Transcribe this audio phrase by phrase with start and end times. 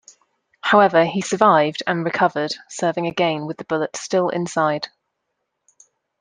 [0.61, 4.87] However, he survived and recovered, serving again with the bullet still inside.